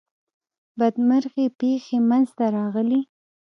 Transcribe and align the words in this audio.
بدمرغي 0.79 1.45
پیښی 1.59 1.97
منځته 2.09 2.45
راغلې. 2.57 3.01